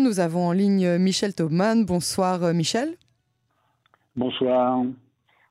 Nous 0.00 0.20
avons 0.20 0.46
en 0.46 0.52
ligne 0.52 0.96
Michel 0.96 1.34
Taubman. 1.34 1.84
Bonsoir 1.84 2.42
euh, 2.44 2.54
Michel. 2.54 2.96
Bonsoir. 4.16 4.84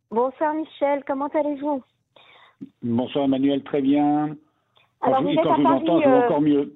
Bonsoir 0.09 0.55
Michel, 0.55 1.03
comment 1.05 1.27
allez-vous? 1.27 1.83
Bonsoir 2.81 3.25
Emmanuel, 3.25 3.61
très 3.63 3.81
bien. 3.81 4.35
Alors, 5.01 5.17
quand 5.19 5.23
vous 5.23 5.29
je, 5.29 5.35
quand 5.35 5.57
vous 5.57 5.63
Paris, 5.63 5.77
entends, 5.83 6.01
je 6.01 6.09
vais 6.09 6.15
euh, 6.15 6.25
encore 6.25 6.41
mieux. 6.41 6.73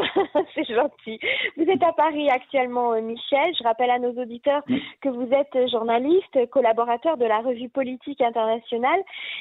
C'est 0.54 0.64
gentil. 0.64 1.18
Vous 1.56 1.64
êtes 1.64 1.82
à 1.82 1.92
Paris 1.92 2.28
actuellement, 2.30 2.92
euh, 2.92 3.00
Michel. 3.00 3.54
Je 3.58 3.64
rappelle 3.64 3.90
à 3.90 3.98
nos 3.98 4.12
auditeurs 4.20 4.62
que 5.00 5.08
vous 5.08 5.28
êtes 5.32 5.54
euh, 5.56 5.66
journaliste, 5.68 6.50
collaborateur 6.50 7.16
de 7.16 7.24
la 7.24 7.38
revue 7.38 7.68
politique 7.68 8.20
internationale, 8.20 9.00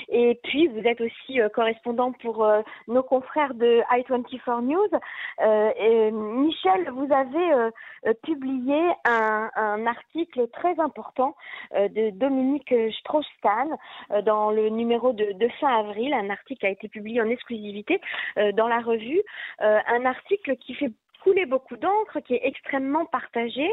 et 0.09 0.39
puis 0.43 0.67
vous 0.67 0.81
êtes 0.85 1.01
aussi 1.01 1.41
euh, 1.41 1.49
correspondant 1.49 2.11
pour 2.11 2.43
euh, 2.43 2.61
nos 2.87 3.03
confrères 3.03 3.53
de 3.53 3.81
I24 3.91 4.61
News. 4.61 4.87
Euh, 5.41 5.71
et, 5.77 6.11
Michel, 6.11 6.89
vous 6.91 7.07
avez 7.13 7.69
publié 8.23 8.79
un, 9.05 9.49
un 9.55 9.85
article 9.85 10.47
très 10.49 10.79
important 10.79 11.35
de 11.73 12.11
Dominique 12.11 12.73
Strauss-Kahn 12.99 13.75
dans 14.23 14.51
le 14.51 14.69
numéro 14.69 15.13
de, 15.13 15.33
de 15.33 15.47
fin 15.59 15.79
avril, 15.79 16.13
un 16.13 16.29
article 16.29 16.59
qui 16.61 16.65
a 16.65 16.69
été 16.69 16.87
publié 16.87 17.21
en 17.21 17.29
exclusivité 17.29 17.99
dans 18.53 18.67
la 18.67 18.79
revue, 18.79 19.21
un 19.59 20.05
article 20.05 20.48
qui 20.55 20.73
fait 20.75 20.91
couler 21.23 21.45
beaucoup 21.45 21.77
d'encre, 21.77 22.19
qui 22.21 22.35
est 22.35 22.41
extrêmement 22.43 23.05
partagé. 23.05 23.69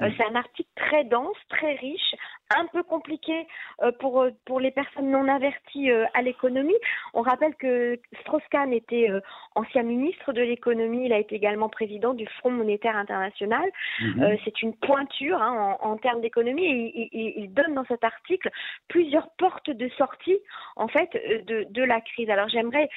Euh, 0.00 0.10
c'est 0.16 0.24
un 0.24 0.34
article 0.34 0.70
très 0.76 1.04
dense, 1.04 1.36
très 1.48 1.74
riche, 1.74 2.14
un 2.56 2.66
peu 2.66 2.82
compliqué 2.82 3.46
euh, 3.82 3.92
pour, 4.00 4.22
euh, 4.22 4.30
pour 4.46 4.58
les 4.58 4.70
personnes 4.70 5.10
non 5.10 5.28
averties 5.28 5.90
euh, 5.90 6.06
à 6.14 6.22
l'économie. 6.22 6.74
On 7.12 7.20
rappelle 7.20 7.54
que 7.56 7.98
Strauss-Kahn 8.22 8.72
était 8.72 9.08
ancien 9.54 9.82
ministre 9.82 10.32
de 10.32 10.40
l'économie, 10.40 11.04
il 11.06 11.12
a 11.12 11.18
été 11.18 11.34
également 11.34 11.68
président 11.68 12.14
du 12.14 12.26
Fonds 12.40 12.50
monétaire 12.50 12.96
international. 12.96 13.68
Mhm. 14.00 14.38
C'est 14.44 14.62
une 14.62 14.74
pointure 14.76 15.40
hein, 15.42 15.76
en, 15.80 15.90
en 15.90 15.96
termes 15.98 16.20
d'économie 16.20 16.64
et 16.64 16.92
il, 16.94 17.08
il- 17.12 17.32
il 17.36 17.52
donne 17.54 17.74
dans 17.74 17.84
cet 17.84 18.04
article 18.04 18.50
plusieurs 18.88 19.28
portes 19.38 19.70
de 19.70 19.88
sortie 19.90 20.38
en 20.76 20.88
fait 20.88 21.10
de, 21.46 21.66
de 21.70 21.82
la 21.82 22.00
crise. 22.00 22.30
Alors 22.30 22.48
j'aimerais 22.48 22.88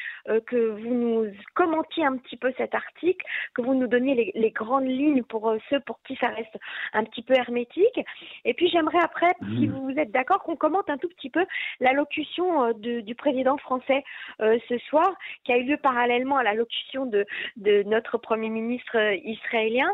que 0.48 0.56
vous 0.56 0.94
nous 0.94 1.32
commentiez 1.56 2.06
un 2.06 2.18
petit 2.18 2.38
peu 2.38 2.54
cet 2.58 2.74
article, 2.76 3.26
que 3.54 3.62
vous 3.62 3.74
nous 3.74 3.88
donniez 3.88 4.16
les, 4.16 4.32
les 4.36 4.52
grandes 4.52 4.88
lignes 4.88 5.24
pour 5.24 5.54
ceux 5.70 5.80
pour 5.82 6.00
qui 6.04 6.16
ça 6.18 6.28
reste 6.28 6.58
un 6.94 7.04
petit 7.04 7.22
peu 7.24 7.34
hermétique. 7.34 8.00
Et 8.46 8.54
puis 8.54 8.70
j'aimerais 8.70 9.00
après, 9.04 9.32
si 9.58 9.68
Mhm. 9.68 9.80
vous 9.80 9.92
êtes 9.98 10.12
d'accord, 10.12 10.44
qu'on 10.44 10.56
commente 10.56 10.90
un 10.90 10.98
tout 10.98 11.10
petit 11.10 11.30
peu 11.30 11.46
l'allocution 11.80 12.66
euh, 12.66 13.02
du 13.02 13.16
président 13.16 13.58
français 13.58 14.04
euh, 14.42 14.58
ce 14.68 14.78
soir, 14.80 15.10
qui 15.44 15.52
a 15.52 15.58
eu 15.58 15.64
lieu 15.64 15.78
parallèlement 15.78 16.38
à 16.38 16.44
l'allocution 16.44 17.06
de, 17.06 17.26
de 17.58 17.84
notre 17.84 18.18
Premier 18.18 18.50
ministre 18.50 18.98
euh, 18.98 19.16
israélien. 19.24 19.90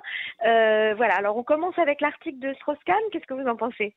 Euh, 0.45 0.93
voilà, 0.95 1.15
alors 1.15 1.37
on 1.37 1.43
commence 1.43 1.77
avec 1.79 2.01
l'article 2.01 2.39
de 2.39 2.53
Strauss-Kahn, 2.55 2.97
qu'est-ce 3.11 3.25
que 3.27 3.33
vous 3.33 3.47
en 3.47 3.55
pensez? 3.55 3.93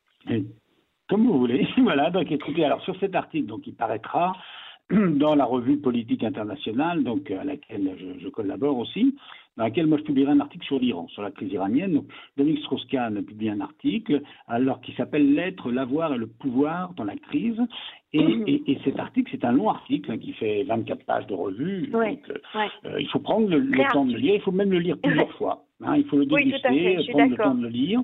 Comme 1.09 1.27
vous 1.27 1.39
voulez. 1.39 1.67
voilà, 1.77 2.09
donc 2.09 2.31
écoutez, 2.31 2.63
alors 2.65 2.81
sur 2.83 2.97
cet 2.99 3.15
article, 3.15 3.47
donc 3.47 3.67
il 3.67 3.75
paraîtra 3.75 4.33
dans 4.89 5.35
la 5.35 5.45
revue 5.45 5.77
politique 5.77 6.23
internationale, 6.23 7.03
donc 7.03 7.31
à 7.31 7.43
laquelle 7.43 7.95
je, 7.97 8.23
je 8.23 8.29
collabore 8.29 8.77
aussi, 8.77 9.15
dans 9.57 9.63
laquelle 9.63 9.87
moi 9.87 9.97
je 9.97 10.03
publierai 10.03 10.31
un 10.31 10.39
article 10.39 10.65
sur 10.65 10.79
l'Iran, 10.79 11.07
sur 11.09 11.21
la 11.21 11.31
crise 11.31 11.51
iranienne. 11.51 11.93
Donc, 11.93 12.05
Dominique 12.37 12.61
Strauss-Kahn 12.63 13.21
publie 13.23 13.49
un 13.49 13.59
article 13.61 14.21
alors 14.47 14.79
qui 14.81 14.93
s'appelle 14.93 15.33
L'être, 15.33 15.71
l'avoir 15.71 16.13
et 16.13 16.17
le 16.17 16.27
pouvoir 16.27 16.93
dans 16.95 17.03
la 17.03 17.15
crise. 17.17 17.59
Et, 18.13 18.21
Mhm. 18.23 18.43
et- 18.47 18.71
et 18.71 18.79
cet 18.83 18.99
article, 18.99 19.29
c'est 19.31 19.45
un 19.45 19.51
long 19.51 19.69
article 19.69 20.11
hein, 20.11 20.17
qui 20.17 20.33
fait 20.33 20.63
24 20.63 21.05
pages 21.05 21.27
de 21.27 21.33
revue. 21.33 21.89
Ouais, 21.93 22.11
Donc, 22.15 22.29
euh, 22.29 22.59
ouais. 22.59 22.67
euh, 22.85 23.01
il 23.01 23.07
faut 23.09 23.19
prendre 23.19 23.49
le, 23.49 23.91
temps 23.91 24.05
de 24.05 24.13
le 24.13 24.19
lire, 24.19 24.35
il 24.35 24.41
faut 24.41 24.51
même 24.51 24.71
le 24.71 24.79
lire 24.79 24.97
plusieurs 25.01 25.31
fois. 25.33 25.63
hein, 25.83 25.95
il 25.97 26.05
faut 26.05 26.17
le 26.17 26.27
Oui, 26.29 26.45
déguster, 26.45 26.99
suis 27.01 27.11
prendre 27.11 27.31
le 27.31 27.37
temps 27.37 27.55
de 27.55 27.63
le 27.63 27.69
lire. 27.69 28.01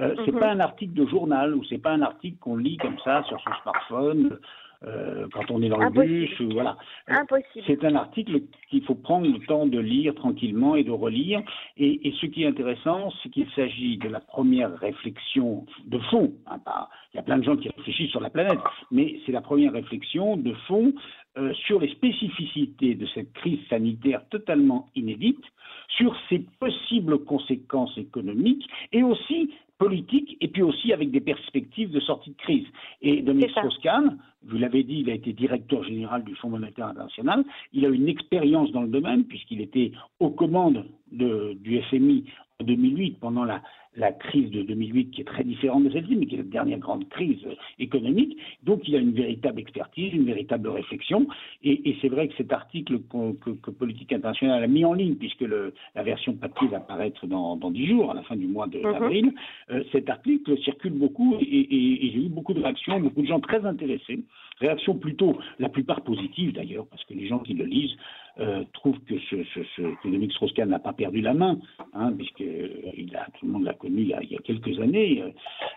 Euh, 0.00 0.16
c'est 0.24 0.32
Mhm. 0.32 0.40
pas 0.40 0.50
un 0.50 0.58
article 0.60 0.94
de 0.94 1.06
journal 1.06 1.54
ou 1.54 1.62
c'est 1.64 1.78
pas 1.78 1.92
un 1.92 2.02
article 2.02 2.38
qu'on 2.40 2.56
lit 2.56 2.76
comme 2.78 2.98
ça 3.04 3.22
sur 3.24 3.40
son 3.40 3.50
smartphone 3.62 4.38
euh, 4.86 5.26
quand 5.32 5.50
on 5.50 5.62
est 5.62 5.68
dans 5.68 5.78
le 5.78 5.90
bus 5.90 6.40
ou 6.40 6.50
voilà. 6.50 6.76
Impossible. 7.06 7.64
C'est 7.66 7.84
un 7.84 7.94
article 7.96 8.40
qu'il 8.70 8.82
faut 8.84 8.94
prendre 8.94 9.26
le 9.30 9.38
temps 9.46 9.66
de 9.66 9.78
lire 9.78 10.14
tranquillement 10.14 10.74
et 10.76 10.84
de 10.84 10.90
relire. 10.90 11.42
Et, 11.76 12.08
et 12.08 12.12
ce 12.20 12.26
qui 12.26 12.44
est 12.44 12.46
intéressant, 12.46 13.12
c'est 13.22 13.28
qu'il 13.28 13.48
s'agit 13.56 13.98
de 13.98 14.08
la 14.08 14.20
première 14.20 14.74
réflexion 14.78 15.66
de 15.86 15.98
fond. 16.10 16.32
hein, 16.46 16.58
pas- 16.64 16.88
il 17.12 17.16
y 17.16 17.20
a 17.20 17.22
plein 17.22 17.38
de 17.38 17.44
gens 17.44 17.56
qui 17.56 17.68
réfléchissent 17.68 18.10
sur 18.10 18.20
la 18.20 18.30
planète, 18.30 18.60
mais 18.90 19.18
c'est 19.26 19.32
la 19.32 19.40
première 19.40 19.72
réflexion 19.72 20.36
de 20.36 20.52
fond 20.68 20.92
euh, 21.36 21.52
sur 21.54 21.80
les 21.80 21.88
spécificités 21.90 22.94
de 22.94 23.06
cette 23.14 23.32
crise 23.34 23.60
sanitaire 23.68 24.22
totalement 24.30 24.88
inédite, 24.94 25.44
sur 25.88 26.16
ses 26.28 26.40
possibles 26.58 27.24
conséquences 27.24 27.96
économiques 27.98 28.66
et 28.92 29.02
aussi 29.02 29.50
politiques, 29.80 30.36
et 30.42 30.48
puis 30.48 30.62
aussi 30.62 30.92
avec 30.92 31.10
des 31.10 31.22
perspectives 31.22 31.90
de 31.90 32.00
sortie 32.00 32.30
de 32.30 32.36
crise. 32.36 32.66
Et 33.00 33.22
Dominique. 33.22 33.50
Strauss-Kahn, 33.50 34.18
vous 34.44 34.58
l'avez 34.58 34.82
dit, 34.84 34.98
il 35.00 35.10
a 35.10 35.14
été 35.14 35.32
directeur 35.32 35.82
général 35.84 36.22
du 36.22 36.34
Fonds 36.36 36.50
monétaire 36.50 36.88
international. 36.88 37.44
Il 37.72 37.86
a 37.86 37.88
une 37.88 38.06
expérience 38.06 38.70
dans 38.72 38.82
le 38.82 38.88
domaine 38.88 39.24
puisqu'il 39.24 39.60
était 39.62 39.92
aux 40.20 40.30
commandes 40.30 40.84
de- 41.10 41.56
du 41.64 41.80
FMI 41.88 42.24
en 42.60 42.64
2008 42.64 43.18
pendant 43.20 43.44
la, 43.44 43.62
la 43.96 44.12
crise 44.12 44.50
de 44.50 44.62
2008 44.62 45.10
qui 45.10 45.20
est 45.22 45.24
très 45.24 45.42
différente 45.44 45.84
de 45.84 45.90
celle-ci, 45.90 46.14
mais 46.16 46.26
qui 46.26 46.34
est 46.36 46.38
la 46.38 46.44
dernière 46.44 46.78
grande 46.78 47.08
crise 47.08 47.44
économique. 47.78 48.36
Donc 48.62 48.86
il 48.88 48.94
a 48.94 48.98
une 48.98 49.12
véritable 49.12 49.60
expertise, 49.60 50.12
une 50.12 50.24
véritable 50.24 50.68
réflexion. 50.68 51.26
Et, 51.64 51.88
et 51.90 51.96
c'est 52.00 52.08
vrai 52.08 52.28
que 52.28 52.34
cet 52.36 52.52
article 52.52 53.00
que, 53.10 53.50
que 53.50 53.70
Politique 53.70 54.12
Internationale 54.12 54.62
a 54.62 54.66
mis 54.66 54.84
en 54.84 54.92
ligne, 54.94 55.16
puisque 55.16 55.40
le- 55.40 55.74
la 55.94 56.02
version 56.02 56.34
papier 56.34 56.68
va 56.68 56.80
paraître 56.80 57.26
dans, 57.26 57.56
dans 57.56 57.70
10 57.70 57.86
jours, 57.86 58.10
à 58.12 58.14
la 58.14 58.22
fin 58.22 58.36
du 58.36 58.46
mois 58.46 58.66
Mhm. 58.66 58.82
d'avril, 58.82 59.32
euh, 59.70 59.82
cet 59.92 60.08
article 60.08 60.56
circule 60.58 60.92
beaucoup 60.92 61.36
et, 61.40 61.44
et- 61.44 62.06
et 62.06 62.10
j'ai 62.12 62.24
eu 62.26 62.28
beaucoup 62.28 62.54
de 62.54 62.60
réactions, 62.60 63.00
beaucoup 63.00 63.22
de 63.22 63.26
gens 63.26 63.40
très 63.40 63.64
intéressés. 63.66 64.20
Réactions 64.60 64.94
plutôt, 64.94 65.38
la 65.58 65.68
plupart 65.70 66.02
positives 66.02 66.52
d'ailleurs, 66.52 66.86
parce 66.86 67.02
que 67.04 67.14
les 67.14 67.26
gens 67.26 67.38
qui 67.40 67.54
le 67.54 67.64
lisent 67.64 67.96
euh, 68.38 68.62
trouvent 68.72 69.00
que, 69.00 69.18
ce, 69.18 69.42
ce, 69.54 69.60
ce, 69.76 69.82
que 69.82 70.04
Dominique 70.04 70.32
Strauss-Kahn 70.32 70.68
n'a 70.68 70.78
pas 70.78 70.92
perdu 70.92 71.20
la 71.20 71.34
main, 71.34 71.58
hein, 71.94 72.12
puisque 72.16 72.40
euh, 72.42 72.68
il 72.96 73.14
a, 73.16 73.26
tout 73.38 73.44
le 73.46 73.52
monde 73.52 73.64
l'a 73.64 73.74
connu 73.80 74.02
il 74.02 74.08
y 74.08 74.14
a, 74.14 74.38
quelques 74.44 74.78
années. 74.78 75.22
Euh, 75.22 75.30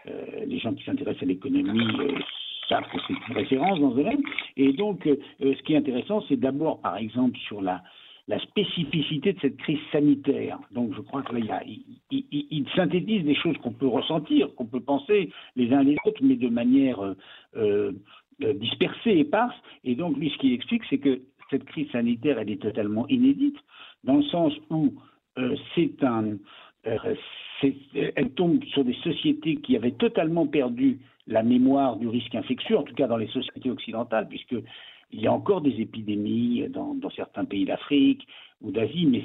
euh, 0.07 0.45
les 0.45 0.59
gens 0.59 0.73
qui 0.73 0.83
s'intéressent 0.83 1.23
à 1.23 1.25
l'économie 1.25 1.87
euh, 1.99 2.19
savent 2.69 2.85
que 2.91 2.97
c'est 3.07 3.13
une 3.13 3.35
référence 3.35 3.79
dans 3.79 3.91
ce 3.91 3.95
domaine. 3.95 4.21
Et 4.57 4.73
donc, 4.73 5.07
ce 5.39 5.61
qui 5.63 5.73
est 5.73 5.77
intéressant, 5.77 6.23
c'est 6.27 6.39
d'abord, 6.39 6.81
par 6.81 6.97
exemple, 6.97 7.37
sur 7.39 7.61
la, 7.61 7.81
la 8.27 8.39
spécificité 8.39 9.33
de 9.33 9.39
cette 9.39 9.57
crise 9.57 9.79
sanitaire. 9.91 10.59
Donc, 10.71 10.93
je 10.95 11.01
crois 11.01 11.23
que 11.23 11.35
là, 11.35 11.61
il, 12.11 12.65
synthétise 12.75 13.23
des 13.23 13.35
choses 13.35 13.57
qu'on 13.57 13.73
peut 13.73 13.87
ressentir, 13.87 14.53
qu'on 14.55 14.65
peut 14.65 14.79
penser 14.79 15.29
les 15.55 15.73
uns 15.73 15.83
les 15.83 15.97
autres, 16.05 16.21
mais 16.21 16.35
de 16.35 16.49
manière 16.49 16.99
dispersée, 18.39 19.17
éparse. 19.19 19.55
Et 19.83 19.95
donc, 19.95 20.17
lui, 20.17 20.29
ce 20.29 20.37
qu'il 20.37 20.53
explique, 20.53 20.83
c'est 20.89 20.99
que 20.99 21.21
cette 21.49 21.65
crise 21.65 21.89
sanitaire, 21.91 22.39
elle 22.39 22.49
est 22.49 22.61
totalement 22.61 23.07
inédite, 23.09 23.57
dans 24.03 24.17
le 24.17 24.23
sens 24.23 24.53
où 24.69 24.93
c'est 25.75 26.01
un, 26.03 26.37
elle 28.15 28.29
tombe 28.31 28.63
sur 28.65 28.83
des 28.83 28.95
sociétés 28.95 29.57
qui 29.57 29.75
avaient 29.75 29.91
totalement 29.91 30.47
perdu 30.47 30.99
la 31.27 31.43
mémoire 31.43 31.97
du 31.97 32.07
risque 32.07 32.35
infectieux, 32.35 32.77
en 32.77 32.83
tout 32.83 32.95
cas 32.95 33.07
dans 33.07 33.17
les 33.17 33.27
sociétés 33.27 33.69
occidentales, 33.69 34.27
puisque 34.27 34.55
il 35.13 35.21
y 35.21 35.27
a 35.27 35.33
encore 35.33 35.61
des 35.61 35.79
épidémies 35.79 36.67
dans, 36.69 36.97
certains 37.15 37.45
pays 37.45 37.65
d'Afrique 37.65 38.27
ou 38.61 38.71
d'Asie, 38.71 39.05
mais 39.05 39.23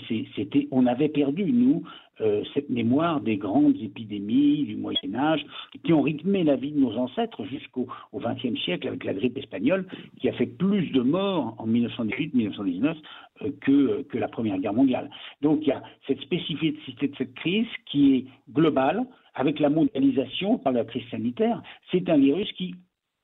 on 0.71 0.87
avait 0.87 1.09
perdu, 1.09 1.53
nous, 1.53 1.82
euh, 2.21 2.43
cette 2.53 2.69
mémoire 2.69 3.21
des 3.21 3.37
grandes 3.37 3.76
épidémies 3.81 4.65
du 4.65 4.76
Moyen 4.76 5.15
Âge 5.15 5.44
qui 5.84 5.93
ont 5.93 6.03
rythmé 6.03 6.43
la 6.43 6.56
vie 6.56 6.72
de 6.72 6.81
nos 6.81 6.97
ancêtres 6.97 7.44
jusqu'au 7.44 7.87
XXe 8.15 8.60
siècle 8.65 8.88
avec 8.88 9.04
la 9.04 9.15
grippe 9.15 9.38
espagnole, 9.38 9.87
qui 10.21 10.28
a 10.28 10.32
fait 10.32 10.47
plus 10.47 10.91
de 10.91 11.00
morts 11.00 11.54
en 11.59 11.66
1918-1919 11.69 12.97
euh, 13.43 13.50
que 13.60 14.19
la 14.19 14.28
Première 14.28 14.59
Guerre 14.59 14.75
mondiale. 14.75 15.09
Donc 15.41 15.60
il 15.62 15.69
y 15.69 15.72
a 15.72 15.82
cette 16.06 16.20
spécificité 16.20 17.09
de 17.09 17.16
cette 17.16 17.34
crise 17.34 17.69
qui 17.87 18.16
est 18.16 18.25
globale, 18.53 19.06
avec 19.34 19.61
la 19.61 19.70
mondialisation, 19.70 20.58
par 20.58 20.73
la 20.73 20.84
crise 20.84 21.08
sanitaire. 21.11 21.62
C'est 21.93 22.11
un 22.11 22.19
virus 22.19 22.50
qui 22.55 22.75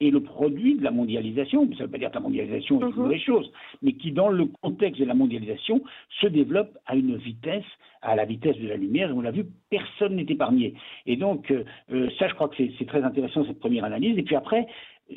est 0.00 0.10
le 0.10 0.20
produit 0.20 0.76
de 0.76 0.82
la 0.84 0.90
mondialisation, 0.90 1.66
ça 1.72 1.80
ne 1.80 1.84
veut 1.84 1.90
pas 1.90 1.98
dire 1.98 2.10
que 2.10 2.14
la 2.14 2.20
mondialisation 2.20 2.80
est 2.80 2.84
une 2.84 2.90
Mhm. 2.90 3.02
mauvaise 3.02 3.20
chose, 3.20 3.52
mais 3.82 3.92
qui, 3.92 4.12
dans 4.12 4.28
le 4.28 4.46
contexte 4.60 5.00
de 5.00 5.06
la 5.06 5.14
mondialisation, 5.14 5.82
se 6.20 6.26
développe 6.26 6.76
à 6.86 6.96
une 6.96 7.16
vitesse, 7.16 7.64
à 8.02 8.16
la 8.16 8.24
vitesse 8.24 8.58
de 8.58 8.68
la 8.68 8.76
lumière, 8.76 9.10
et 9.10 9.12
on 9.12 9.20
l'a 9.20 9.30
vu, 9.30 9.44
personne 9.70 10.16
n'est 10.16 10.26
épargné. 10.28 10.74
Et 11.06 11.16
donc, 11.16 11.50
euh, 11.50 11.64
euh, 11.92 12.08
ça, 12.18 12.28
je 12.28 12.34
crois 12.34 12.48
que 12.48 12.56
c'est 12.78 12.86
très 12.86 13.02
intéressant, 13.02 13.44
cette 13.44 13.60
première 13.60 13.84
analyse. 13.84 14.18
Et 14.18 14.22
puis 14.22 14.36
après, 14.36 14.66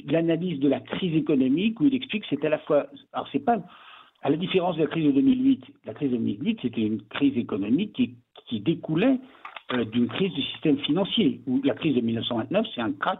l'analyse 0.05 0.59
de 0.59 0.69
la 0.69 0.79
crise 0.79 1.15
économique, 1.15 1.79
où 1.79 1.85
il 1.85 1.95
explique 1.95 2.23
que 2.23 2.29
c'est 2.29 2.45
à 2.45 2.49
la 2.49 2.59
fois, 2.59 2.87
alors 3.13 3.27
c'est 3.31 3.43
pas, 3.43 3.57
à 4.21 4.29
la 4.29 4.37
différence 4.37 4.75
de 4.77 4.81
la 4.81 4.87
crise 4.87 5.05
de 5.05 5.11
2008, 5.11 5.63
la 5.85 5.93
crise 5.93 6.11
de 6.11 6.17
2008, 6.17 6.59
c'était 6.61 6.81
une 6.81 7.01
crise 7.03 7.37
économique 7.37 7.93
qui, 7.93 8.15
qui 8.47 8.59
découlait 8.59 9.17
euh, 9.73 9.85
d'une 9.85 10.07
crise 10.07 10.33
du 10.33 10.41
système 10.43 10.77
financier, 10.79 11.41
où 11.47 11.61
la 11.63 11.73
crise 11.73 11.95
de 11.95 12.01
1929, 12.01 12.65
c'est 12.73 12.81
un 12.81 12.91
crack 12.93 13.19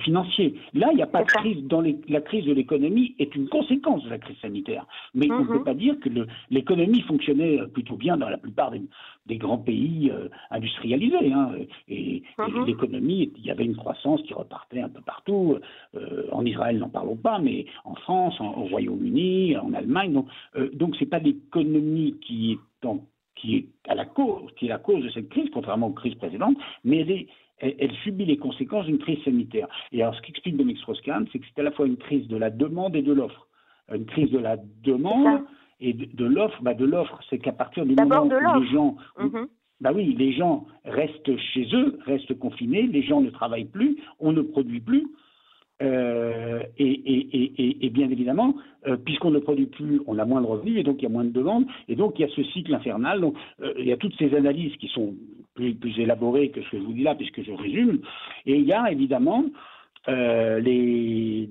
financier. 0.00 0.54
Là, 0.72 0.88
il 0.92 0.96
n'y 0.96 1.02
a 1.02 1.06
pas 1.06 1.22
de 1.22 1.28
crise. 1.28 1.62
Dans 1.64 1.82
la 1.82 2.20
crise 2.20 2.44
de 2.44 2.52
l'économie 2.52 3.14
est 3.18 3.34
une 3.34 3.48
conséquence 3.48 4.02
de 4.04 4.10
la 4.10 4.18
crise 4.18 4.36
sanitaire. 4.40 4.86
Mais 5.14 5.30
on 5.30 5.40
ne 5.40 5.46
peut 5.46 5.58
mhm. 5.58 5.64
pas 5.64 5.74
dire 5.74 5.98
que 6.00 6.08
l'économie 6.50 7.02
fonctionnait 7.02 7.58
plutôt 7.72 7.96
bien 7.96 8.16
dans 8.16 8.28
la 8.28 8.38
plupart 8.38 8.72
des, 9.26 9.36
grands 9.36 9.58
pays 9.58 10.10
euh, 10.10 10.28
industrialisés. 10.50 11.32
Hein. 11.32 11.52
Et, 11.88 12.22
mhm. 12.38 12.64
l'économie, 12.66 13.32
il 13.36 13.44
y 13.44 13.50
avait 13.50 13.64
une 13.64 13.76
croissance 13.76 14.22
qui 14.22 14.34
repartait 14.34 14.80
un 14.80 14.88
peu 14.88 15.02
partout. 15.02 15.58
Euh, 15.94 16.24
en 16.32 16.44
Israël, 16.44 16.78
n'en 16.78 16.88
parlons 16.88 17.16
pas, 17.16 17.38
mais 17.38 17.66
en 17.84 17.94
France, 17.94 18.40
au 18.40 18.64
Royaume-Uni, 18.64 19.56
en 19.56 19.72
Allemagne. 19.74 20.12
Donc, 20.12 20.28
donc 20.72 20.96
c'est 20.98 21.06
pas 21.06 21.18
l'économie 21.18 22.16
qui 22.20 22.52
est 22.52 22.58
qui 23.36 23.56
est 23.56 23.66
à 23.88 23.94
la 23.94 24.04
cause, 24.04 24.50
qui 24.56 24.66
est 24.66 24.68
la 24.68 24.78
cause 24.78 25.02
de 25.02 25.10
cette 25.10 25.28
crise, 25.28 25.50
contrairement 25.52 25.88
aux 25.88 25.92
crises 25.92 26.14
précédentes, 26.14 26.56
mais 26.84 27.00
elle 27.00 27.10
est 27.10 27.26
elle, 27.58 27.92
subit 28.02 28.24
les 28.24 28.36
conséquences 28.36 28.86
d'une 28.86 28.98
crise 28.98 29.22
sanitaire. 29.24 29.68
Et 29.92 30.02
alors, 30.02 30.14
ce 30.14 30.22
qu'explique 30.22 30.56
Dominique 30.56 30.78
Strauss-Kahn, 30.78 31.26
c'est 31.32 31.38
que 31.38 31.46
c'est 31.46 31.60
à 31.60 31.64
la 31.64 31.70
fois 31.70 31.86
une 31.86 31.96
crise 31.96 32.26
de 32.28 32.36
la 32.36 32.50
demande 32.50 32.96
et 32.96 33.02
de 33.02 33.12
l'offre. 33.12 33.48
Une 33.92 34.06
crise 34.06 34.30
de 34.30 34.38
la 34.38 34.56
demande 34.82 35.42
et 35.80 35.92
de, 35.92 36.24
l'offre. 36.24 36.62
Bah, 36.62 36.74
de 36.74 36.84
l'offre, 36.84 37.18
c'est 37.30 37.38
qu'à 37.38 37.52
partir 37.52 37.84
du 37.84 37.94
moment 37.94 38.26
où 38.26 38.60
les 38.60 38.66
gens, 38.68 38.96
mhm. 39.18 39.46
bah 39.80 39.92
oui, 39.94 40.14
les 40.18 40.32
gens 40.32 40.66
restent 40.84 41.36
chez 41.36 41.68
eux, 41.72 41.98
restent 42.06 42.38
confinés, 42.38 42.86
les 42.86 43.02
gens 43.02 43.20
ne 43.20 43.30
travaillent 43.30 43.66
plus, 43.66 43.98
on 44.18 44.32
ne 44.32 44.42
produit 44.42 44.80
plus. 44.80 45.06
Euh, 45.82 46.62
et, 46.78 47.90
bien 47.90 48.08
évidemment, 48.10 48.54
euh, 48.86 48.96
puisqu'on 48.96 49.30
ne 49.30 49.38
produit 49.38 49.66
plus, 49.66 50.00
on 50.06 50.18
a 50.18 50.24
moins 50.24 50.40
de 50.40 50.46
revenus 50.46 50.78
et 50.78 50.82
donc 50.82 50.96
il 51.00 51.02
y 51.04 51.06
a 51.06 51.10
moins 51.10 51.24
de 51.24 51.30
demandes. 51.30 51.66
Et 51.88 51.96
donc 51.96 52.14
il 52.18 52.22
y 52.22 52.24
a 52.24 52.34
ce 52.34 52.42
cycle 52.44 52.74
infernal. 52.74 53.20
Donc 53.20 53.34
euh, 53.62 53.72
il 53.78 53.86
y 53.86 53.92
a 53.92 53.96
toutes 53.96 54.16
ces 54.18 54.34
analyses 54.34 54.76
qui 54.76 54.88
sont 54.88 55.14
plus, 55.54 55.76
élaborées 55.98 56.50
que 56.50 56.62
ce 56.62 56.70
que 56.70 56.78
je 56.78 56.82
vous 56.82 56.92
dis 56.92 57.02
là, 57.02 57.14
puisque 57.14 57.42
je 57.42 57.52
résume. 57.52 58.00
Et 58.46 58.56
il 58.56 58.64
y 58.64 58.72
a 58.72 58.90
évidemment 58.90 59.44
les, 60.06 61.48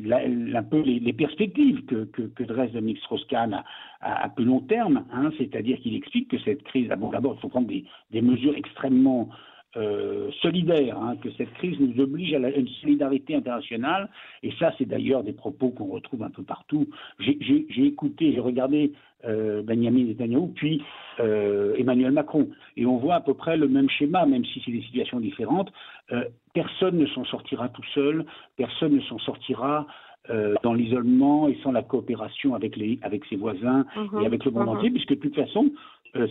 un 0.54 0.64
peu 0.64 0.82
les, 0.82 1.14
perspectives 1.14 1.84
que, 1.86 2.44
dresse 2.44 2.72
Dominique 2.72 3.00
Strauss-Kahn 3.00 3.64
à, 4.00 4.30
plus 4.30 4.46
long 4.46 4.60
terme, 4.60 5.06
hein. 5.12 5.32
c'est-à-dire 5.40 5.80
qu'il 5.80 5.96
explique 5.96 6.30
que 6.30 6.38
cette 6.38 6.62
crise, 6.62 6.88
d'abord 6.88 7.36
il 7.36 7.42
faut 7.42 7.48
prendre 7.48 7.68
des 7.68 8.22
mesures 8.22 8.56
extrêmement 8.56 9.30
euh, 9.76 10.30
solidaire, 10.42 10.98
hein, 11.00 11.16
que 11.22 11.32
cette 11.32 11.52
crise 11.54 11.80
nous 11.80 12.00
oblige 12.02 12.34
à, 12.34 12.38
une 12.38 12.68
solidarité 12.68 13.36
internationale, 13.36 14.10
et 14.44 14.52
ça 14.60 14.72
c'est 14.78 14.86
d'ailleurs 14.86 15.24
des 15.24 15.34
propos 15.34 15.70
qu'on 15.70 15.88
retrouve 15.88 16.24
un 16.24 16.30
peu 16.30 16.44
partout. 16.44 16.88
J'ai 17.20 17.86
écouté, 17.86 18.34
j'ai 18.34 18.40
regardé 18.40 18.92
euh, 19.26 19.64
Benjamin 19.64 20.04
Netanyahu, 20.04 20.50
puis 20.54 20.84
euh, 21.20 21.76
Emmanuel 21.78 22.12
Macron, 22.12 22.50
et 22.78 22.86
on 22.86 22.98
voit 22.98 23.16
à 23.16 23.22
peu 23.22 23.34
près 23.34 23.58
le 23.58 23.68
même 23.68 23.90
schéma, 23.90 24.26
même 24.26 24.46
si 24.46 24.62
c'est 24.64 24.72
des 24.72 24.82
situations 24.82 25.20
différentes. 25.20 25.72
Euh, 26.12 26.26
personne 26.54 26.98
ne 26.98 27.06
s'en 27.08 27.24
sortira 27.26 27.70
tout 27.70 27.86
seul, 27.96 28.26
personne 28.58 28.96
ne 28.96 29.02
s'en 29.02 29.20
sortira 29.20 29.88
dans 30.64 30.74
l'isolement 30.74 31.50
et 31.50 31.58
sans 31.64 31.74
la 31.74 31.84
coopération 31.84 32.56
avec, 32.56 32.78
les, 32.78 32.98
avec 33.02 33.26
ses 33.26 33.36
voisins 33.36 33.86
et 33.98 34.00
mhm. 34.00 34.26
avec 34.26 34.46
le 34.46 34.52
monde 34.52 34.68
mhm. 34.68 34.78
entier, 34.78 34.90
puisque 34.90 35.10
de 35.10 35.16
toute 35.16 35.36
façon, 35.36 35.70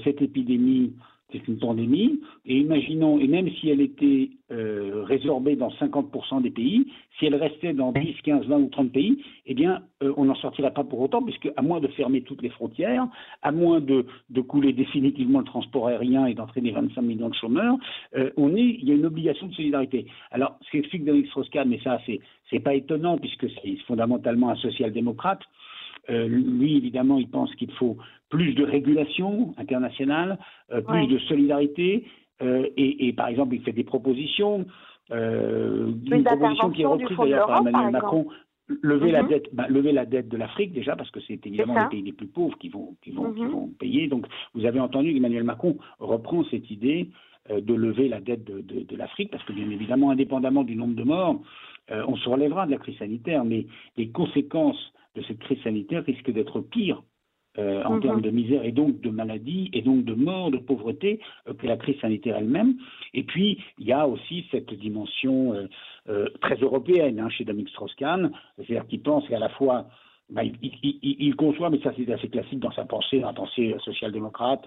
cette 0.02 0.22
épidémie 0.22 0.94
c'est 1.32 1.46
une 1.48 1.58
pandémie, 1.58 2.20
et 2.46 2.58
imaginons, 2.58 3.18
et 3.18 3.26
même 3.26 3.48
si 3.50 3.70
elle 3.70 3.80
était 3.80 4.30
euh, 4.50 5.02
résorbée 5.04 5.56
dans 5.56 5.70
50% 5.70 6.42
des 6.42 6.50
pays, 6.50 6.86
si 7.18 7.26
elle 7.26 7.34
restait 7.34 7.72
dans 7.72 7.92
10, 7.92 8.14
15, 8.22 8.46
20 8.46 8.56
ou 8.56 8.68
30 8.68 8.92
pays, 8.92 9.22
eh 9.46 9.54
bien, 9.54 9.82
euh, 10.02 10.12
on 10.16 10.26
n'en 10.26 10.34
sortirait 10.34 10.72
pas 10.72 10.84
pour 10.84 11.00
autant, 11.00 11.22
puisque 11.22 11.50
à 11.56 11.62
moins 11.62 11.80
de 11.80 11.88
fermer 11.88 12.22
toutes 12.22 12.42
les 12.42 12.50
frontières, 12.50 13.06
à 13.42 13.52
moins 13.52 13.80
de, 13.80 14.04
couler 14.48 14.72
définitivement 14.72 15.38
le 15.38 15.44
transport 15.44 15.88
aérien 15.88 16.26
et 16.26 16.34
d'entraîner 16.34 16.72
25 16.72 17.00
millions 17.02 17.28
de 17.28 17.34
chômeurs, 17.34 17.76
euh, 18.16 18.30
on 18.36 18.54
est, 18.54 18.60
il 18.80 18.88
y 18.88 18.92
a 18.92 18.94
une 18.94 19.06
obligation 19.06 19.46
de 19.46 19.54
solidarité. 19.54 20.06
Alors, 20.30 20.58
ce 20.62 20.72
qu'explique 20.72 21.04
Dominique 21.04 21.28
Strauss-Kahn, 21.28 21.68
mais 21.68 21.80
ça, 21.82 22.00
c'est, 22.06 22.20
c'est 22.50 22.60
pas 22.60 22.74
étonnant, 22.74 23.18
puisque 23.18 23.48
c'est 23.62 23.76
fondamentalement 23.86 24.50
un 24.50 24.56
social-démocrate, 24.56 25.40
euh, 26.10 26.26
lui, 26.26 26.76
évidemment, 26.76 27.18
il 27.18 27.28
pense 27.28 27.54
qu'il 27.54 27.70
faut 27.72 27.96
plus 28.28 28.54
de 28.54 28.64
régulation 28.64 29.54
internationale, 29.56 30.38
euh, 30.72 30.80
plus 30.80 31.06
de 31.06 31.18
solidarité, 31.18 32.04
euh, 32.42 32.68
et, 32.76 33.12
par 33.12 33.28
exemple, 33.28 33.54
il 33.54 33.62
fait 33.62 33.72
des 33.72 33.84
propositions, 33.84 34.66
une 35.10 36.24
proposition 36.24 36.70
qui 36.70 36.82
est 36.82 36.86
reprise 36.86 37.16
d'ailleurs 37.16 37.46
par 37.46 37.66
Emmanuel 37.66 37.92
Macron, 37.92 38.26
lever 38.80 39.12
la 39.12 39.22
mhm. 39.22 39.28
dette, 39.28 39.54
bah, 39.54 39.66
lever 39.68 39.92
la 39.92 40.06
dette 40.06 40.28
de 40.28 40.36
l'Afrique 40.36 40.72
déjà 40.72 40.96
parce 40.96 41.10
que 41.10 41.20
c'est 41.20 41.46
évidemment 41.46 41.74
les 41.74 41.88
pays 41.88 42.02
les 42.02 42.12
plus 42.12 42.28
pauvres 42.28 42.56
qui 42.56 42.70
vont 42.70 42.96
qui 43.02 43.10
vont 43.10 43.32
qui 43.32 43.42
mhm. 43.42 43.50
vont 43.50 43.66
payer. 43.78 44.08
Donc 44.08 44.26
vous 44.54 44.64
avez 44.64 44.80
entendu 44.80 45.12
qu'Emmanuel 45.12 45.44
Macron 45.44 45.76
reprend 45.98 46.44
cette 46.44 46.70
idée 46.70 47.10
de 47.50 47.74
lever 47.74 48.08
la 48.08 48.20
dette 48.20 48.44
de, 48.44 48.60
de, 48.60 48.96
l'Afrique 48.96 49.30
parce 49.30 49.44
que 49.44 49.52
bien 49.52 49.68
évidemment 49.68 50.10
indépendamment 50.10 50.64
du 50.64 50.74
nombre 50.74 50.94
de 50.94 51.02
morts, 51.02 51.42
on 51.90 52.16
se 52.16 52.28
relèvera 52.28 52.66
de 52.66 52.70
la 52.70 52.78
crise 52.78 52.96
sanitaire, 52.96 53.44
mais 53.44 53.66
les 53.96 54.08
conséquences 54.08 54.92
de 55.14 55.22
cette 55.22 55.38
crise 55.38 55.62
sanitaire 55.62 56.04
risque 56.04 56.30
d'être 56.30 56.60
pire 56.60 57.02
euh, 57.58 57.82
en 57.84 57.96
mhm. 57.96 58.00
termes 58.00 58.20
de 58.22 58.30
misère 58.30 58.64
et 58.64 58.72
donc 58.72 59.00
de 59.02 59.10
maladie 59.10 59.68
et 59.74 59.82
donc 59.82 60.04
de 60.04 60.14
mort, 60.14 60.50
de 60.50 60.56
pauvreté 60.56 61.20
euh, 61.46 61.52
que 61.52 61.66
la 61.66 61.76
crise 61.76 62.00
sanitaire 62.00 62.36
elle-même. 62.38 62.76
Et 63.12 63.24
puis, 63.24 63.62
il 63.78 63.86
y 63.86 63.92
a 63.92 64.08
aussi 64.08 64.46
cette 64.50 64.72
dimension 64.72 65.68
euh, 66.08 66.28
très 66.40 66.56
européenne 66.56 67.20
hein, 67.20 67.28
chez 67.28 67.44
Dominique 67.44 67.68
Strauss-Kahn, 67.68 68.32
c'est-à-dire 68.56 68.86
qu'il 68.86 69.02
pense 69.02 69.28
qu'à 69.28 69.38
la 69.38 69.50
fois 69.50 69.86
bah, 70.30 70.42
il, 70.44 71.36
conçoit, 71.36 71.68
mais 71.68 71.78
ça 71.82 71.92
c'est 71.94 72.10
assez 72.10 72.28
classique 72.28 72.60
dans 72.60 72.72
sa 72.72 72.86
pensée, 72.86 73.20
dans 73.20 73.26
la 73.26 73.34
pensée 73.34 73.74
social-démocrate, 73.84 74.66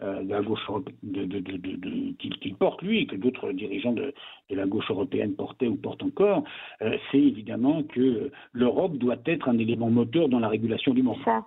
euh, 0.00 0.22
de 0.22 0.30
la 0.30 0.42
gauche 0.42 0.64
de, 1.02 1.24
de, 1.24 2.12
qu'il 2.12 2.54
porte 2.54 2.82
lui 2.82 3.00
et 3.00 3.06
que 3.08 3.16
d'autres 3.16 3.50
dirigeants 3.50 3.90
de, 3.90 4.14
la 4.48 4.64
gauche 4.64 4.88
européenne 4.90 5.34
portaient 5.34 5.66
ou 5.66 5.74
portent 5.74 6.04
encore, 6.04 6.44
euh, 6.82 6.96
c'est 7.10 7.18
évidemment 7.18 7.82
que 7.82 8.30
l'Europe 8.52 8.96
doit 8.96 9.16
être 9.26 9.48
un 9.48 9.58
élément 9.58 9.90
moteur 9.90 10.28
dans 10.28 10.38
la 10.38 10.46
régulation 10.46 10.94
du 10.94 11.02
monde. 11.02 11.18
Ça. 11.24 11.44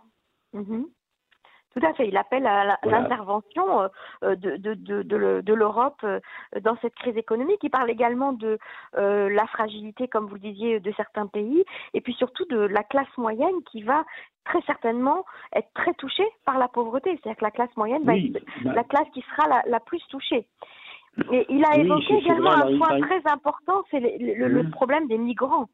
Mhm. 0.52 0.86
Tout 1.74 1.86
à 1.86 1.94
fait. 1.94 2.10
Il 2.10 2.18
appelle 2.18 2.46
à 2.46 2.78
l'intervention 2.84 3.90
euh, 4.26 4.36
de, 4.36 4.58
de, 4.58 5.54
l'Europe 5.54 6.06
dans 6.62 6.76
cette 6.82 6.96
crise 6.96 7.16
économique. 7.16 7.60
Il 7.64 7.70
parle 7.70 7.90
également 7.90 8.34
de 8.34 8.60
la 8.94 9.48
fragilité, 9.48 10.10
comme 10.10 10.26
vous 10.26 10.36
le 10.36 10.42
disiez, 10.42 10.82
de 10.82 10.92
certains 10.98 11.28
pays, 11.28 11.64
et 11.94 12.02
puis 12.02 12.12
surtout 12.16 12.44
de 12.50 12.58
la 12.58 12.84
classe 12.84 13.18
moyenne 13.18 13.64
qui 13.72 13.84
va 13.84 14.04
très 14.46 14.62
certainement 14.62 15.26
être 15.56 15.70
très 15.74 15.94
touchée 15.96 16.28
par 16.46 16.58
la 16.58 16.68
pauvreté. 16.68 17.12
C'est-à-dire 17.12 17.38
que 17.38 17.46
la 17.46 17.52
classe 17.52 17.76
moyenne 17.78 18.04
va 18.04 18.18
être 18.18 18.34
bah 18.64 18.74
la 18.74 18.84
classe 18.84 19.08
qui 19.14 19.22
sera 19.22 19.62
la, 19.66 19.80
plus 19.80 20.02
touchée. 20.10 20.46
Et 21.32 21.46
il 21.50 21.64
a 21.66 21.78
évoqué 21.78 22.16
également 22.16 22.52
un 22.52 22.78
point 22.78 23.00
très 23.02 23.22
important, 23.30 23.84
c'est 23.92 24.00
le, 24.00 24.64
mmh. 24.64 24.72
problème 24.72 25.08
des 25.08 25.18
migrants. 25.18 25.68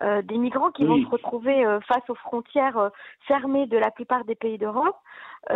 Euh, 0.00 0.22
des 0.22 0.38
migrants 0.38 0.70
qui 0.70 0.84
vont 0.84 1.02
se 1.02 1.08
retrouver 1.08 1.66
euh, 1.66 1.80
face 1.80 2.08
aux 2.08 2.14
frontières 2.14 2.78
euh, 2.78 2.88
fermées 3.26 3.66
de 3.66 3.76
la 3.76 3.90
plupart 3.90 4.24
des 4.24 4.36
pays 4.36 4.56
d'Europe 4.56 4.94
mmh. 5.50 5.54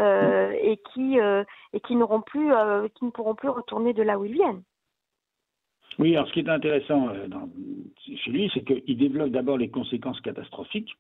et 0.61 0.81
qui 0.93 1.17
et 1.17 1.81
qui 1.81 1.95
n'auront 1.95 2.23
plus 2.23 2.51
qui 2.95 3.05
ne 3.05 3.11
pourront 3.11 3.37
plus 3.37 3.49
retourner 3.49 3.93
de 3.93 4.03
là 4.03 4.19
où 4.19 4.25
ils 4.25 4.33
viennent. 4.33 4.63
Oui, 5.99 6.17
alors 6.17 6.27
ce 6.27 6.33
qui 6.33 6.41
est 6.41 6.49
intéressant 6.49 7.11
dans, 7.29 7.49
chez 8.17 8.31
lui, 8.31 8.51
c'est 8.53 8.65
qu'il 8.65 8.97
développe 8.97 9.31
d'abord 9.31 9.59
les 9.59 9.71
conséquences 9.71 10.21
catastrophiques 10.23 10.97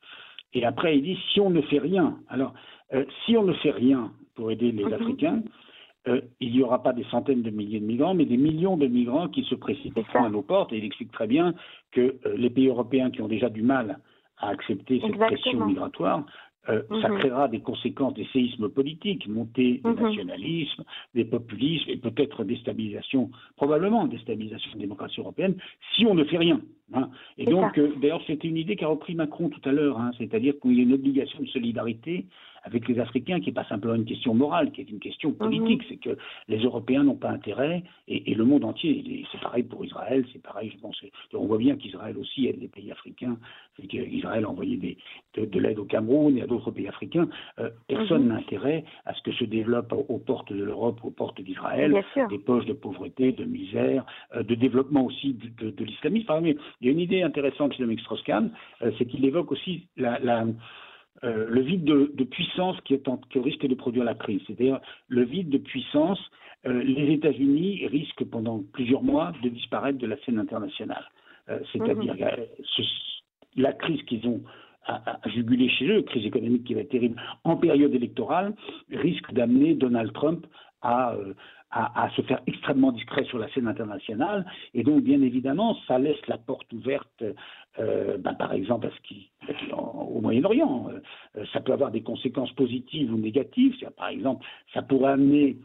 et 0.54 0.64
après, 0.64 0.98
il 0.98 1.02
dit 1.02 1.18
si 1.32 1.40
on 1.40 1.50
ne 1.50 1.62
fait 1.62 1.78
rien, 1.78 2.18
alors 2.28 2.54
euh, 2.94 3.04
si 3.24 3.36
on 3.36 3.42
ne 3.42 3.52
fait 3.54 3.70
rien 3.70 4.12
pour 4.34 4.50
aider 4.50 4.72
les 4.72 4.84
mhm. 4.84 4.92
Africains, 4.92 5.42
euh, 6.08 6.20
il 6.40 6.52
n'y 6.52 6.62
aura 6.62 6.82
pas 6.82 6.92
des 6.92 7.04
centaines 7.04 7.42
de 7.42 7.50
milliers 7.50 7.80
de 7.80 7.86
migrants, 7.86 8.14
mais 8.14 8.24
des 8.24 8.36
millions 8.36 8.76
de 8.76 8.86
migrants 8.86 9.28
qui 9.28 9.44
se 9.44 9.54
précipiteront 9.54 10.24
à 10.24 10.30
nos 10.30 10.42
portes. 10.42 10.72
Et 10.72 10.78
il 10.78 10.84
explique 10.84 11.12
très 11.12 11.28
bien 11.28 11.54
que 11.92 12.16
euh, 12.26 12.36
les 12.36 12.50
pays 12.50 12.68
européens 12.68 13.10
qui 13.10 13.22
ont 13.22 13.28
déjà 13.28 13.48
du 13.48 13.62
mal 13.62 13.98
à 14.38 14.48
accepter 14.48 15.00
cette 15.00 15.16
pression 15.16 15.64
migratoire 15.66 16.24
euh, 16.68 16.82
ça 17.00 17.08
mhm. 17.08 17.18
créera 17.18 17.48
des 17.48 17.60
conséquences, 17.60 18.14
des 18.14 18.26
séismes 18.32 18.68
politiques, 18.68 19.26
montée 19.26 19.80
des 19.84 19.90
mhm. 19.90 20.00
nationalismes, 20.00 20.84
des 21.14 21.24
populismes 21.24 21.90
et 21.90 21.96
peut-être 21.96 22.44
déstabilisation, 22.44 23.30
probablement 23.56 24.06
déstabilisation 24.06 24.70
de 24.70 24.76
la 24.76 24.82
démocratie 24.82 25.20
européenne, 25.20 25.56
si 25.96 26.06
on 26.06 26.14
ne 26.14 26.24
fait 26.24 26.38
rien. 26.38 26.60
Hein. 26.94 27.10
Et 27.38 27.46
donc, 27.46 27.78
euh, 27.78 27.92
d'ailleurs, 28.00 28.22
c'était 28.26 28.48
une 28.48 28.58
idée 28.58 28.76
qu'a 28.76 28.86
repris 28.86 29.14
Macron 29.14 29.48
tout 29.48 29.66
à 29.68 29.72
l'heure, 29.72 29.98
hein, 29.98 30.12
c'est-à-dire 30.18 30.54
qu'il 30.60 30.74
y 30.74 30.80
a 30.80 30.82
une 30.82 30.92
obligation 30.92 31.40
de 31.40 31.48
solidarité 31.48 32.26
avec 32.64 32.88
les 32.88 32.98
Africains, 32.98 33.40
qui 33.40 33.46
n'est 33.46 33.54
pas 33.54 33.64
simplement 33.64 33.94
une 33.94 34.04
question 34.04 34.34
morale, 34.34 34.72
qui 34.72 34.80
est 34.80 34.90
une 34.90 35.00
question 35.00 35.30
mhm. 35.30 35.36
politique. 35.36 35.82
C'est 35.88 35.96
que 35.96 36.16
les 36.48 36.58
Européens 36.58 37.04
n'ont 37.04 37.16
pas 37.16 37.30
intérêt, 37.30 37.82
et, 38.08 38.34
le 38.34 38.44
monde 38.44 38.64
entier, 38.64 39.24
c'est 39.30 39.40
pareil 39.40 39.62
pour 39.62 39.84
Israël, 39.84 40.24
c'est 40.32 40.42
pareil, 40.42 40.70
je 40.74 40.80
pense. 40.80 41.00
On 41.34 41.46
voit 41.46 41.58
bien 41.58 41.76
qu'Israël 41.76 42.16
aussi 42.16 42.46
aide 42.46 42.60
les 42.60 42.68
pays 42.68 42.90
africains, 42.90 43.36
c'est 43.76 43.86
qu'Israël 43.86 44.44
a 44.44 44.50
envoyé 44.50 44.76
des, 44.76 44.96
de, 45.36 45.58
l'aide 45.58 45.78
au 45.78 45.84
Cameroun 45.84 46.36
et 46.38 46.42
à 46.42 46.46
d'autres 46.46 46.70
pays 46.70 46.88
africains. 46.88 47.28
Euh, 47.58 47.70
personne 47.88 48.22
mhm. 48.22 48.28
n'a 48.28 48.36
intérêt 48.36 48.84
à 49.06 49.14
ce 49.14 49.22
que 49.22 49.32
se 49.32 49.44
développent 49.44 49.92
aux 49.92 50.18
portes 50.18 50.52
de 50.52 50.62
l'Europe, 50.62 51.00
aux 51.02 51.10
portes 51.10 51.40
d'Israël, 51.40 51.94
des 52.30 52.38
poches 52.38 52.66
de 52.66 52.72
pauvreté, 52.72 53.32
de 53.32 53.44
misère, 53.44 54.04
euh, 54.34 54.42
de 54.42 54.54
développement 54.54 55.04
aussi 55.04 55.34
de, 55.34 55.84
l'islamisme. 55.84 56.46
il 56.46 56.86
y 56.86 56.88
a 56.88 56.92
une 56.92 57.00
idée 57.00 57.22
intéressante 57.22 57.72
chez 57.72 57.80
Dominique 57.80 58.00
Strauss-Kahn, 58.00 58.50
euh, 58.82 58.90
c'est 58.98 59.06
qu'il 59.06 59.24
évoque 59.24 59.52
aussi 59.52 59.86
la, 59.96 60.18
la 60.18 60.44
euh, 61.24 61.46
le 61.48 61.60
vide 61.60 61.84
de, 61.84 62.24
puissance 62.24 62.76
qui, 62.84 62.94
est 62.94 63.08
en, 63.08 63.20
risque 63.34 63.66
de 63.66 63.74
produire 63.74 64.04
la 64.04 64.14
crise. 64.14 64.40
C'est-à-dire 64.46 64.80
le 65.08 65.22
vide 65.24 65.50
de 65.50 65.58
puissance, 65.58 66.20
euh, 66.66 66.82
les 66.82 67.14
États-Unis 67.14 67.86
risquent 67.86 68.24
pendant 68.24 68.62
plusieurs 68.72 69.02
mois 69.02 69.32
de 69.42 69.48
disparaître 69.48 69.98
de 69.98 70.06
la 70.06 70.16
scène 70.24 70.38
internationale. 70.38 71.04
c'est-à-dire 71.72 72.14
mhm. 72.14 72.84
la 73.56 73.72
crise 73.72 74.02
qu'ils 74.04 74.26
ont 74.26 74.42
à, 74.86 75.18
juguler 75.26 75.68
chez 75.68 75.86
eux, 75.88 76.02
crise 76.02 76.26
économique 76.26 76.64
qui 76.64 76.74
va 76.74 76.80
être 76.80 76.90
terrible 76.90 77.20
en 77.44 77.56
période 77.56 77.94
électorale, 77.94 78.54
risque 78.90 79.32
d'amener 79.32 79.74
Donald 79.74 80.12
Trump 80.12 80.46
à, 80.82 81.14
à, 81.72 82.10
se 82.14 82.22
faire 82.22 82.40
extrêmement 82.46 82.92
discret 82.92 83.24
sur 83.24 83.38
la 83.38 83.48
scène 83.52 83.66
internationale. 83.66 84.44
Et 84.74 84.82
donc, 84.82 85.02
bien 85.02 85.22
évidemment, 85.22 85.76
ça 85.88 85.98
laisse 85.98 86.24
la 86.28 86.36
porte 86.36 86.70
ouverte, 86.72 87.24
euh, 87.78 88.18
ben, 88.18 88.34
par 88.34 88.52
exemple, 88.52 88.88
à 88.88 88.90
ce 88.90 89.00
qui, 89.08 89.30
au 89.72 90.20
Moyen-Orient. 90.20 90.90
Euh, 91.36 91.44
ça 91.52 91.60
peut 91.60 91.72
avoir 91.72 91.90
des 91.90 92.02
conséquences 92.02 92.52
positives 92.52 93.12
ou 93.12 93.18
négatives. 93.18 93.74
Par 93.96 94.08
exemple, 94.08 94.46
ça 94.72 94.82
pourrait 94.82 95.12
amener 95.12 95.56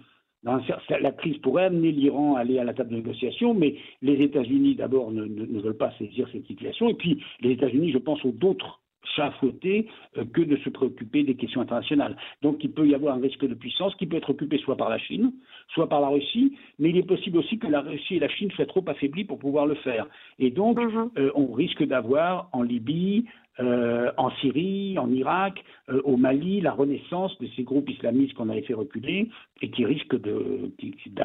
la 0.43 1.11
crise 1.11 1.37
pourrait 1.39 1.65
amener 1.65 1.91
l'Iran 1.91 2.35
à 2.35 2.41
aller 2.41 2.59
à 2.59 2.63
la 2.63 2.73
table 2.73 2.91
de 2.91 2.95
négociation, 2.97 3.53
mais 3.53 3.75
les 4.01 4.21
États-Unis, 4.23 4.75
d'abord, 4.75 5.11
ne, 5.11 5.25
ne, 5.25 5.59
veulent 5.59 5.75
pas 5.75 5.91
saisir 5.97 6.29
cette 6.31 6.45
situation. 6.45 6.87
Et 6.87 6.93
puis, 6.93 7.21
les 7.41 7.51
États-Unis, 7.51 7.91
je 7.91 7.97
pense 7.97 8.23
aux 8.23 8.31
d'autres 8.31 8.79
chafouetter 9.15 9.87
euh, 10.17 10.25
que 10.25 10.41
de 10.41 10.57
se 10.57 10.69
préoccuper 10.69 11.23
des 11.23 11.35
questions 11.35 11.61
internationales. 11.61 12.15
Donc 12.41 12.63
il 12.63 12.71
peut 12.71 12.87
y 12.87 12.95
avoir 12.95 13.15
un 13.15 13.21
risque 13.21 13.45
de 13.45 13.53
puissance 13.53 13.95
qui 13.95 14.05
peut 14.05 14.17
être 14.17 14.29
occupé 14.29 14.57
soit 14.59 14.77
par 14.77 14.89
la 14.89 14.97
Chine, 14.97 15.33
soit 15.73 15.89
par 15.89 16.01
la 16.01 16.09
Russie, 16.09 16.57
mais 16.79 16.89
il 16.89 16.97
est 16.97 17.07
possible 17.07 17.37
aussi 17.37 17.57
que 17.57 17.67
la 17.67 17.81
Russie 17.81 18.15
et 18.15 18.19
la 18.19 18.29
Chine 18.29 18.51
soient 18.51 18.65
trop 18.65 18.83
affaiblies 18.87 19.23
pour 19.23 19.39
pouvoir 19.39 19.65
le 19.65 19.75
faire. 19.75 20.07
Et 20.39 20.51
donc 20.51 20.79
mhm. 20.79 21.09
euh, 21.17 21.31
on 21.35 21.51
risque 21.51 21.83
d'avoir 21.83 22.49
en 22.53 22.61
Libye, 22.63 23.25
euh, 23.59 24.11
en 24.17 24.29
Syrie, 24.31 24.97
en 24.99 25.11
Irak, 25.11 25.63
euh, 25.89 26.01
au 26.03 26.15
Mali, 26.15 26.61
la 26.61 26.71
renaissance 26.71 27.37
de 27.39 27.47
ces 27.55 27.63
groupes 27.63 27.89
islamistes 27.89 28.35
qu'on 28.35 28.49
avait 28.49 28.61
fait 28.61 28.75
reculer 28.75 29.29
et 29.61 29.71
qui 29.71 29.83
risquent 29.83 30.19
de, 30.19 30.71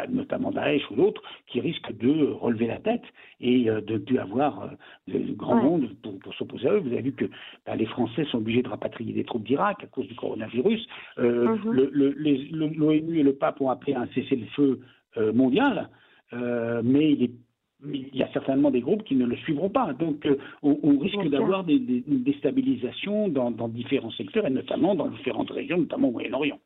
notamment 0.09 0.51
Daesh 0.51 0.83
ou 0.91 0.97
d'autres, 0.97 1.23
qui 1.47 1.61
risquent 1.61 1.97
de 1.99 2.31
relever 2.33 2.67
la 2.67 2.79
tête 2.79 3.03
et 3.41 3.69
euh, 3.69 3.83
de 3.83 3.95
ne 3.95 3.99
plus 3.99 4.19
avoir 4.19 4.71
le 5.07 5.35
grand 5.35 5.57
monde 5.57 5.91
pour, 6.03 6.35
s'opposer 6.35 6.69
à 6.69 6.73
eux. 6.73 6.79
Vous 6.79 6.93
avez 6.93 7.03
vu 7.03 7.13
que 7.13 7.27
bah, 7.67 7.77
les 7.77 7.87
Français 7.87 8.25
sont 8.27 8.39
obligés 8.39 8.63
de 8.63 8.69
rapatrier 8.69 9.13
des 9.13 9.25
troupes 9.25 9.45
d'Irak 9.45 9.85
à 9.85 9.87
cause 9.87 10.09
du 10.09 10.15
coronavirus. 10.15 10.87
Mhm. 11.19 11.73
L'ONU 11.73 13.19
et 13.19 13.23
le 13.23 13.35
pape 13.35 13.61
ont 13.61 13.69
appelé 13.69 13.95
un 13.95 14.07
cessez-le-feu 14.15 14.81
mondial, 15.35 15.91
mais 16.33 17.13
il 17.13 17.25
est 17.25 17.31
il 17.85 18.15
y 18.15 18.23
a 18.23 18.33
certainement 18.33 18.71
des 18.71 18.81
groupes 18.81 19.05
qui 19.05 19.17
ne 19.17 19.27
le 19.27 19.37
suivront 19.37 19.71
pas. 19.71 19.93
Donc, 19.93 20.25
euh, 20.27 20.37
on, 20.63 20.99
risque 20.99 21.29
d'avoir 21.29 21.65
des, 21.65 21.79
des, 21.79 22.05
une 22.07 22.23
déstabilisation 22.23 23.29
dans, 23.29 23.51
différents 23.69 24.11
secteurs 24.13 24.47
et 24.47 24.51
notamment 24.51 24.95
dans 24.95 25.09
différentes 25.09 25.51
régions, 25.51 25.79
notamment 25.79 26.09
au 26.09 26.13
Moyen-Orient. 26.13 26.59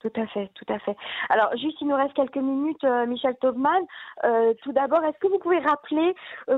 Tout 0.00 0.20
à 0.20 0.26
fait, 0.26 0.50
tout 0.54 0.72
à 0.72 0.78
fait. 0.78 0.94
Alors, 1.30 1.50
juste, 1.56 1.80
il 1.80 1.88
nous 1.88 1.96
reste 1.96 2.14
quelques 2.14 2.36
minutes, 2.36 2.84
euh, 2.84 3.06
Michel 3.06 3.34
Taubman. 3.40 3.82
Euh, 4.24 4.54
tout 4.62 4.72
d'abord, 4.72 5.02
est-ce 5.04 5.18
que 5.18 5.26
vous 5.26 5.38
pouvez 5.38 5.58
rappeler 5.58 6.14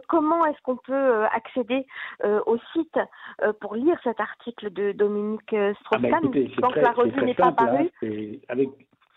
comment 0.08 0.44
est-ce 0.44 0.60
qu'on 0.62 0.76
peut 0.76 1.24
accéder 1.32 1.86
au 2.24 2.58
site 2.72 2.98
pour 3.60 3.74
lire 3.74 3.98
cet 4.04 4.20
article 4.20 4.72
de 4.72 4.92
Dominique 4.92 5.54
Strauss-Kahn 5.80 6.14
ah 6.14 6.20
bah 6.20 6.40
tant 6.60 6.70
que 6.70 6.80
la 6.80 6.92
revue 6.92 7.24
n'est 7.24 7.34
pas 7.34 7.52
parue? 7.52 7.90
hein, 8.02 8.32
avec 8.48 8.68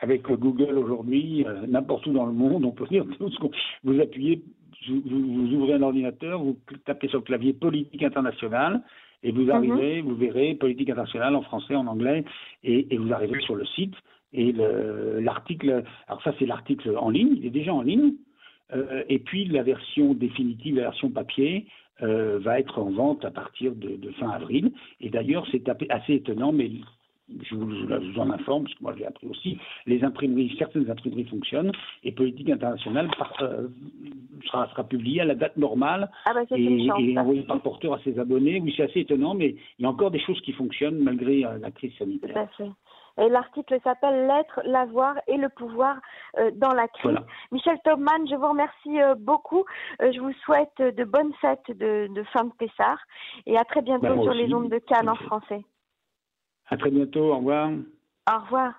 Google 0.08 0.78
aujourd'hui, 0.78 1.46
euh, 1.46 1.66
n'importe 1.68 2.06
où 2.08 2.14
dans 2.14 2.26
le 2.26 2.34
monde, 2.34 2.66
on 2.66 2.72
peut 2.72 2.88
lire 2.90 3.06
tout 3.18 3.30
ce 3.30 3.38
qu'on. 3.40 3.52
Vous 3.84 4.00
appuyez, 4.00 4.42
vous, 4.88 5.54
ouvrez 5.54 5.74
un 5.74 5.82
ordinateur, 5.82 6.42
vous 6.42 6.58
tapez 6.86 7.08
sur 7.08 7.20
le 7.20 7.24
clavier 7.24 7.54
politique 7.54 8.04
internationale 8.04 8.82
et 9.24 9.32
vous 9.32 9.44
mhm. 9.44 9.52
arrivez, 9.52 10.02
vous 10.02 10.16
verrez 10.16 10.56
politique 10.56 10.90
internationale 10.90 11.36
en 11.36 11.44
français, 11.44 11.76
en 11.76 11.88
anglais, 11.88 12.24
et, 12.64 12.98
vous 12.98 13.14
arrivez 13.14 13.40
sur 13.42 13.56
le 13.56 13.66
site. 13.66 13.94
Et 14.34 14.54
l'article, 14.54 15.84
alors 16.08 16.24
ça 16.24 16.34
c'est 16.40 16.46
l'article 16.46 16.96
en 16.98 17.10
ligne, 17.10 17.36
il 17.38 17.46
est 17.46 17.52
déjà 17.52 17.74
en 17.74 17.82
ligne. 17.82 18.14
Euh, 18.74 19.04
et 19.10 19.20
puis 19.20 19.46
la 19.46 19.64
version 19.64 20.14
définitive, 20.14 20.78
la 20.78 20.84
version 20.84 21.10
papier, 21.10 21.68
euh, 22.02 22.40
va 22.40 22.60
être 22.60 22.80
en 22.80 22.90
vente 22.90 23.26
à 23.26 23.32
partir 23.32 23.76
de, 23.76 23.96
de 23.98 24.12
fin 24.14 24.30
avril. 24.30 24.72
Et 25.02 25.10
d'ailleurs, 25.10 25.46
c'est 25.52 25.70
assez 25.90 26.16
étonnant, 26.16 26.52
mais 26.52 26.72
je 27.30 27.56
vous, 27.56 28.20
en 28.20 28.30
informe, 28.30 28.64
parce 28.64 28.76
que 28.76 28.84
moi 28.84 28.94
j'ai 28.98 29.06
appris 29.06 29.28
aussi, 29.28 29.58
les 29.86 30.04
imprimeries, 30.04 30.56
certaines 30.58 30.90
imprimeries 30.90 31.26
fonctionnent, 31.26 31.72
et 32.04 32.12
Politique 32.12 32.50
Internationale 32.50 33.10
euh, 33.42 33.68
sera, 34.46 34.68
sera 34.70 34.84
publiée 34.84 35.22
à 35.22 35.26
la 35.26 35.36
date 35.36 35.58
normale 35.58 36.10
ah 36.26 36.34
bah 36.34 36.42
et, 36.52 37.18
envoyée 37.18 37.44
par 37.44 37.62
porteur 37.62 37.94
à 37.94 38.00
ses 38.00 38.20
abonnés. 38.20 38.60
Oui, 38.62 38.74
c'est 38.76 38.84
assez 38.84 39.02
étonnant, 39.02 39.34
mais 39.34 39.56
il 39.80 39.84
y 39.84 39.86
a 39.86 39.90
encore 39.90 40.12
des 40.12 40.20
choses 40.20 40.40
qui 40.42 40.54
fonctionnent 40.54 41.00
malgré 41.00 41.46
euh, 41.46 41.58
la 41.60 41.72
crise 41.72 41.94
sanitaire. 41.98 42.48
Et 43.18 43.28
l'article 43.28 43.78
s'appelle 43.84 44.26
L'être, 44.26 44.62
l'avoir 44.64 45.16
et 45.28 45.36
le 45.36 45.50
pouvoir 45.50 45.98
euh, 46.40 46.50
dans 46.56 46.72
la 46.72 46.88
crise. 46.88 47.18
Michel 47.52 47.78
Taubman, 47.84 48.26
je 48.30 48.36
vous 48.36 48.48
remercie 48.48 49.00
beaucoup. 49.20 49.66
je 50.00 50.20
vous 50.20 50.32
souhaite 50.46 50.78
de 50.80 51.04
bonnes 51.04 51.34
fêtes 51.42 51.78
de, 51.78 52.08
fin 52.32 52.46
de 52.46 52.54
Pessard 52.58 53.00
et 53.46 53.58
à 53.58 53.66
très 53.66 53.82
bientôt 53.82 54.16
bah, 54.16 54.22
sur 54.24 54.34
les 54.34 54.54
ondes 54.54 54.70
de 54.70 54.80
Cannes 54.80 55.10
en 55.10 55.16
français. 55.16 55.62
À 56.72 56.78
très 56.78 56.90
bientôt. 56.90 57.34
Au 57.34 57.38
revoir. 57.38 57.70
Au 58.30 58.40
revoir. 58.40 58.74